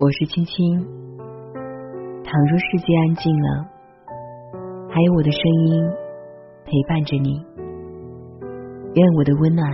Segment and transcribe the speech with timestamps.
[0.00, 0.78] 我是青青。
[2.22, 3.66] 倘若世界安静了，
[4.88, 5.90] 还有我的声音
[6.64, 7.44] 陪伴着你。
[8.94, 9.68] 愿我的温暖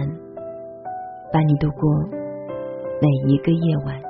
[1.31, 2.09] 伴你度过
[3.03, 4.01] 每一个夜晚。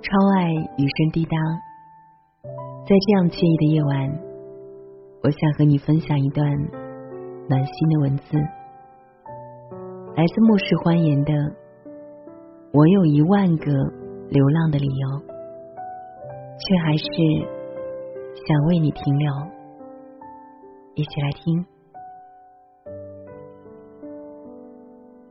[0.00, 1.36] 超爱雨声滴答，
[2.86, 4.16] 在这样惬意的夜晚，
[5.24, 6.46] 我想和你分享一段
[7.48, 8.38] 暖心的文字。
[10.14, 11.32] 来自末世欢颜的，
[12.70, 13.72] 我有一万个
[14.28, 15.08] 流浪的理由，
[16.58, 17.06] 却还是
[18.46, 19.32] 想为你停留。
[20.94, 21.64] 一起来听。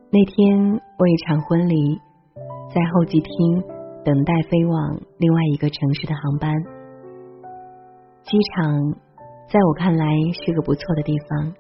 [0.10, 2.00] 那天我一场婚礼，
[2.74, 3.62] 在候机厅
[4.04, 6.52] 等待飞往另外一个城市的航班。
[8.24, 8.96] 机场
[9.48, 10.08] 在我看来
[10.44, 11.54] 是个不错的地方，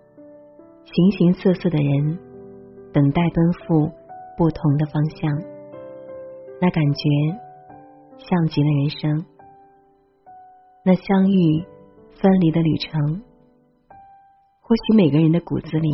[0.85, 2.30] 形形色色的人。
[2.93, 3.89] 等待奔赴
[4.37, 5.31] 不同的方向，
[6.59, 7.09] 那感觉
[8.17, 9.25] 像极了人生。
[10.83, 11.65] 那相遇
[12.19, 13.21] 分离的旅程，
[14.61, 15.89] 或许每个人的骨子里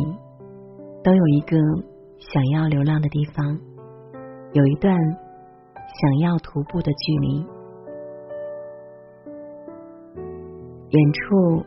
[1.04, 1.56] 都有一个
[2.18, 3.60] 想要流浪的地方，
[4.52, 7.46] 有一段想要徒步的距离。
[10.90, 11.64] 远处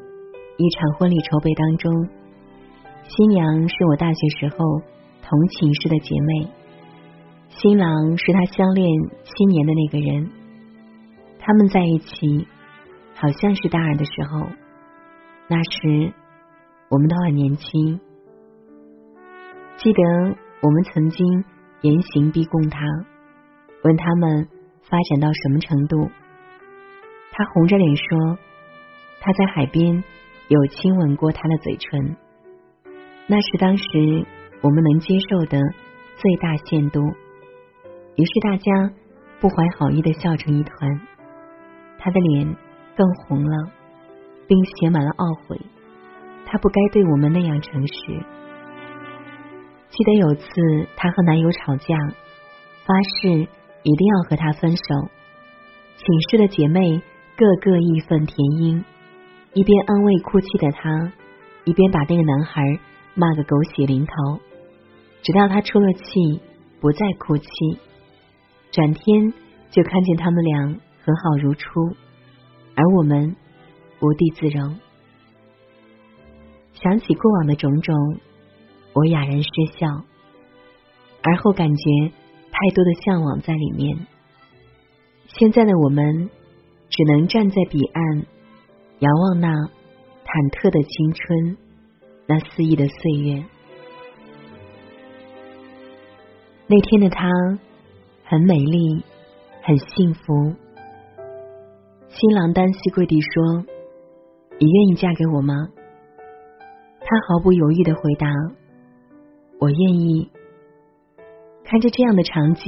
[0.58, 2.10] 一场婚礼筹备当中，
[3.08, 4.82] 新娘是我大学时候。
[5.32, 6.52] 同寝室的姐妹，
[7.48, 8.86] 新郎是她相恋
[9.24, 10.30] 七年的那个人。
[11.40, 12.46] 他们在一起，
[13.16, 14.50] 好像是大二的时候。
[15.48, 16.12] 那时
[16.90, 18.02] 我们都很年轻。
[19.78, 20.04] 记得
[20.62, 21.46] 我们曾经
[21.80, 22.82] 严刑逼供他，
[23.86, 24.50] 问他们
[24.82, 26.12] 发展到什么程度。
[27.32, 28.38] 他红着脸说，
[29.22, 30.04] 他在海边
[30.50, 32.18] 有亲吻过他的嘴唇。
[33.28, 34.28] 那是当时。
[34.62, 35.60] 我们能接受的
[36.18, 37.00] 最大限度。
[38.16, 38.94] 于是大家
[39.40, 41.02] 不怀好意的笑成一团，
[41.98, 42.56] 他的脸
[42.96, 43.72] 更红了，
[44.48, 45.60] 并写满了懊悔。
[46.46, 47.94] 他不该对我们那样诚实。
[49.90, 50.46] 记得有次
[50.96, 51.96] 她和男友吵架，
[52.86, 53.30] 发誓
[53.84, 54.84] 一定要和他分手。
[55.98, 57.02] 寝室的姐妹
[57.38, 58.84] 个个义愤填膺，
[59.54, 61.12] 一边安慰哭泣的她，
[61.64, 62.62] 一边把那个男孩
[63.16, 64.14] 骂个狗血淋头。
[65.24, 66.42] 直到他出了气，
[66.80, 67.48] 不再哭泣，
[68.72, 69.34] 转天
[69.70, 70.68] 就看见他们俩
[71.04, 71.96] 和好如初，
[72.76, 73.36] 而我们
[74.02, 74.80] 无地自容。
[76.74, 77.96] 想起过往的种种，
[78.94, 79.88] 我哑然失笑，
[81.22, 81.84] 而后感觉
[82.52, 84.08] 太多的向往在里面。
[85.28, 86.32] 现在的我们
[86.90, 88.26] 只能站在彼岸，
[89.00, 89.50] 遥望那
[90.26, 91.58] 忐忑的青春，
[92.26, 93.46] 那肆意的岁月。
[96.72, 97.28] 那天的她
[98.24, 99.04] 很美丽，
[99.62, 100.56] 很幸福。
[102.08, 103.66] 新郎单膝跪地说
[104.58, 105.54] ：“你愿意嫁给我吗？”
[107.04, 108.30] 她毫不犹豫的回答
[109.60, 110.32] ：“我愿意。”
[111.68, 112.64] 看着这样的场景，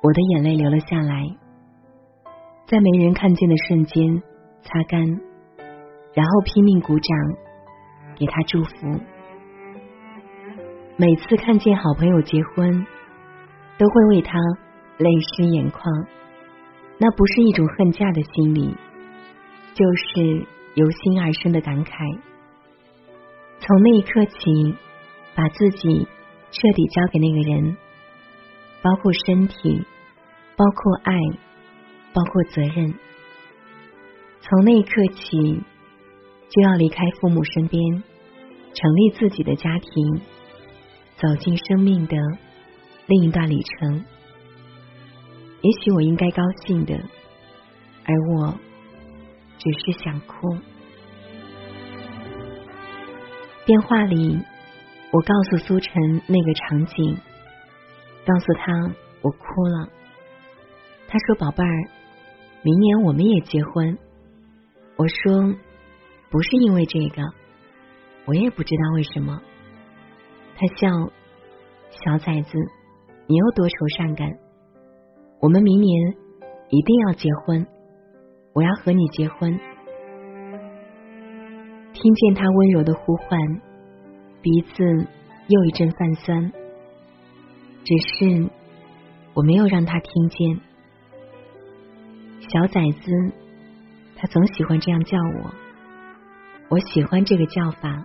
[0.00, 1.24] 我的眼泪流了下来，
[2.68, 4.22] 在没人看见的瞬间
[4.62, 5.04] 擦干，
[6.14, 7.18] 然后拼命鼓掌，
[8.16, 9.17] 给他祝福。
[11.00, 12.84] 每次看见好朋友结婚，
[13.78, 14.36] 都会为他
[14.96, 15.80] 泪湿眼眶。
[16.98, 18.74] 那不是一种恨嫁的心理，
[19.74, 20.44] 就是
[20.74, 22.18] 由心而生的感慨。
[23.60, 24.74] 从那一刻起，
[25.36, 26.08] 把自己
[26.50, 27.76] 彻底交给那个人，
[28.82, 29.86] 包括身体，
[30.56, 31.14] 包括爱，
[32.12, 32.92] 包括责任。
[34.40, 35.62] 从那一刻起，
[36.48, 38.02] 就要离开父母身边，
[38.74, 40.20] 成立自己的家庭。
[41.20, 42.16] 走进生命的
[43.06, 44.04] 另一段旅程，
[45.62, 46.94] 也许我应该高兴的，
[48.04, 48.54] 而我
[49.58, 50.56] 只是想哭。
[53.66, 54.38] 电话里，
[55.10, 57.18] 我告诉苏晨那个场景，
[58.24, 59.88] 告诉他我哭了。
[61.08, 61.90] 他说：“宝贝儿，
[62.62, 63.98] 明年我们也结婚。”
[64.96, 65.54] 我说
[66.30, 67.22] ：“不是因为这个，
[68.26, 69.42] 我也不知道为什么。”
[70.60, 70.88] 他笑，
[71.90, 72.58] 小崽子，
[73.28, 74.28] 你又多愁善感。
[75.40, 76.16] 我们明年
[76.68, 77.64] 一定要结婚，
[78.52, 79.56] 我要和你结婚。
[81.92, 83.38] 听见他温柔的呼唤，
[84.42, 85.06] 鼻子
[85.46, 86.52] 又一阵泛酸。
[87.84, 88.50] 只是
[89.34, 90.60] 我没有让他听见。
[92.40, 93.12] 小崽子，
[94.16, 95.54] 他总喜欢这样叫我，
[96.68, 98.04] 我喜欢这个叫法，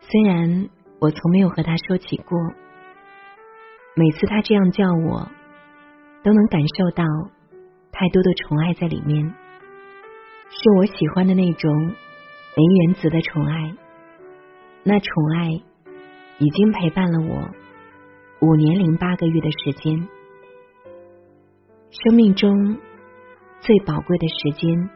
[0.00, 0.68] 虽然。
[0.98, 2.38] 我从没有和他说起过，
[3.94, 5.28] 每次他这样叫我，
[6.22, 7.04] 都能感受到
[7.92, 9.22] 太多的宠爱在里面，
[10.48, 11.70] 是我喜欢的那种
[12.56, 13.74] 没原则的宠爱。
[14.84, 15.50] 那宠爱
[16.38, 17.50] 已经陪伴了我
[18.40, 20.08] 五年零八个月的时间，
[21.90, 22.78] 生命中
[23.60, 24.90] 最宝贵的时间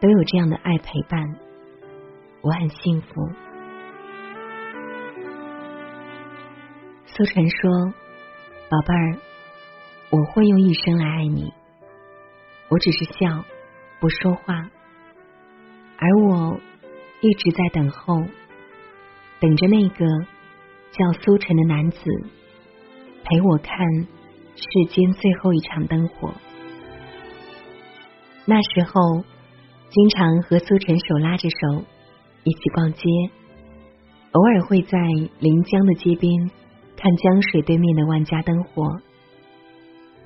[0.00, 1.36] 都有这样的爱陪伴，
[2.42, 3.06] 我很幸福。
[7.16, 7.94] 苏晨说。
[8.68, 9.18] 宝贝儿，
[10.10, 11.50] 我会用一生来爱你。
[12.68, 13.42] 我只是笑，
[14.00, 14.68] 不说话，
[15.96, 16.60] 而我
[17.22, 18.22] 一直在等候，
[19.40, 20.04] 等着那个
[20.92, 21.98] 叫苏晨的男子
[23.24, 23.78] 陪我看
[24.54, 26.34] 世间最后一场灯火。
[28.44, 29.24] 那时候，
[29.88, 31.84] 经常和苏晨手拉着手
[32.44, 33.08] 一起逛街，
[34.32, 34.98] 偶尔会在
[35.38, 36.50] 临江的街边。
[37.06, 38.82] 看江水对面的万家灯火，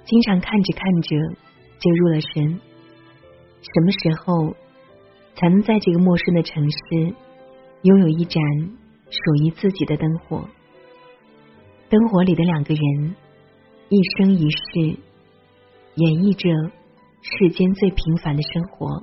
[0.06, 1.16] 经常看着看着
[1.78, 2.58] 就入了神。
[3.60, 4.56] 什么时候
[5.34, 7.14] 才能在这个陌生的城市
[7.82, 8.42] 拥有一盏
[9.10, 10.48] 属于自己的灯火？
[11.90, 13.14] 灯火里的两个人，
[13.90, 14.96] 一生一世，
[15.96, 16.72] 演绎着
[17.20, 19.02] 世间最平凡的生活。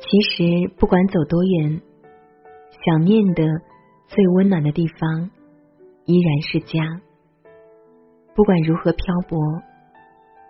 [0.00, 1.80] 其实，不管走多远，
[2.84, 3.44] 想念的
[4.08, 5.30] 最温暖的地方。
[6.04, 6.80] 依然是家，
[8.34, 9.38] 不管如何漂泊，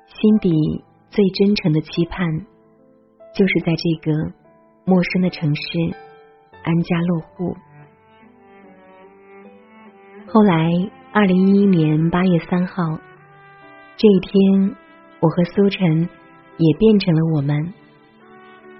[0.06, 0.50] 心底
[1.10, 2.46] 最真诚的期盼，
[3.34, 4.32] 就是在这个
[4.86, 5.62] 陌生的城市
[6.62, 7.54] 安家落户。
[10.26, 10.70] 后来，
[11.12, 12.98] 二零一一年八月三号
[13.98, 14.74] 这一天，
[15.20, 16.08] 我和苏晨
[16.56, 17.74] 也变成了我们，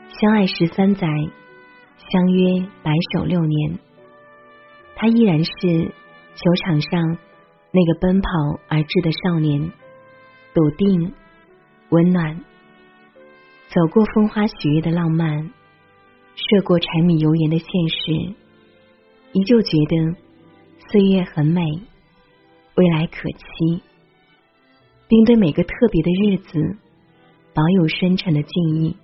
[0.09, 1.07] 相爱十三载，
[2.11, 3.79] 相约白首六年，
[4.97, 5.93] 他依然是。
[6.34, 7.19] 球场上
[7.70, 8.29] 那个奔跑
[8.69, 9.70] 而至的少年，
[10.55, 11.12] 笃定、
[11.90, 12.37] 温暖，
[13.69, 15.50] 走过风花雪月的浪漫，
[16.34, 18.34] 涉过柴米油盐的现实，
[19.32, 20.17] 依旧觉得
[20.90, 21.61] 岁月很美，
[22.76, 23.82] 未来可期，
[25.08, 26.78] 并对每个特别的日子
[27.52, 28.96] 保有深沉的敬意。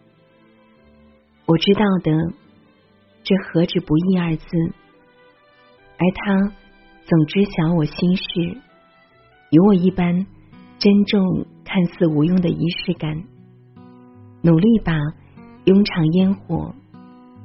[1.44, 2.12] 我知道的，
[3.22, 4.46] 这何止不易二字，
[5.98, 6.52] 而他。
[7.08, 8.22] 总知晓我心事，
[9.49, 10.26] 有我一般
[10.78, 13.25] 珍重看似无用的仪式感，
[14.43, 14.93] 努力把
[15.64, 16.75] 庸常烟火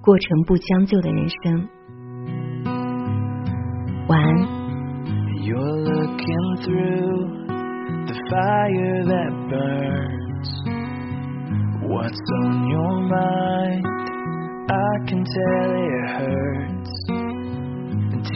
[0.02, 1.70] 过成不将就的人生。
[4.10, 4.64] 晚安。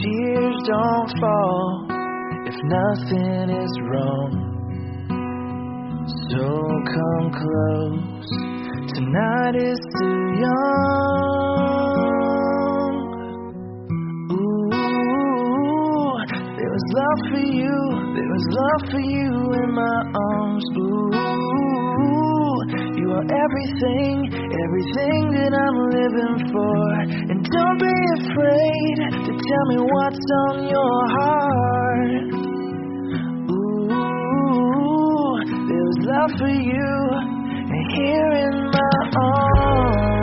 [0.02, 1.86] Tears don't fall
[2.46, 4.32] if nothing is wrong.
[6.30, 6.46] So
[6.94, 8.30] come close,
[8.94, 11.38] tonight is too young.
[14.32, 14.70] Ooh,
[16.56, 17.78] there was love for you,
[18.14, 19.30] there was love for you
[19.62, 20.66] in my arms.
[20.78, 21.10] Ooh,
[23.08, 26.84] you are everything, everything that I'm living for.
[27.32, 32.28] And don't be afraid to tell me what's on your heart.
[33.48, 34.60] Ooh,
[35.68, 36.92] there's love for you
[37.96, 40.17] here in my arms.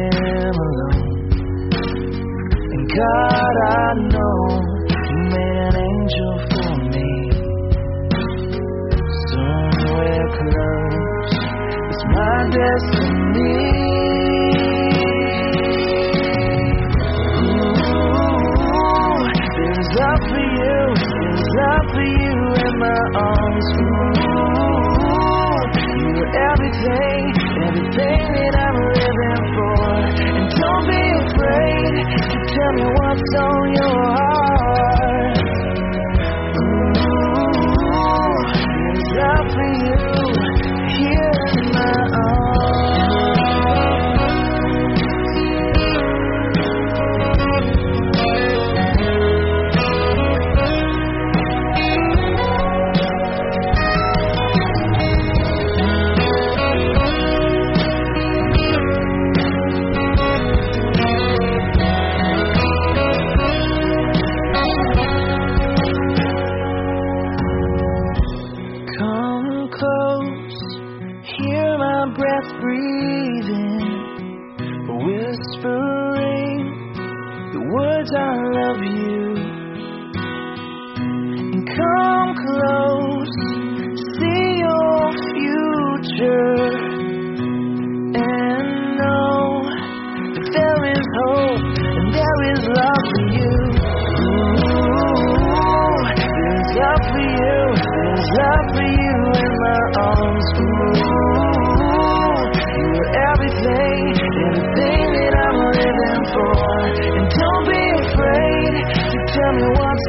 [0.00, 1.18] Am alone.
[2.72, 4.38] And God, I know
[5.10, 7.10] you made an angel for me.
[9.30, 11.36] Somewhere close,
[11.90, 13.58] it's my destiny.
[17.40, 19.18] Ooh,
[19.56, 20.80] there's love for you,
[21.20, 23.68] there's love for you in my arms.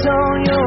[0.08, 0.61] on your